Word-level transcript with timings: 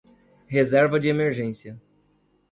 Reserva 0.49 0.97
de 0.99 1.09
emergência 1.09 1.79